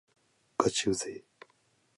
[0.57, 1.45] がちうぜぇ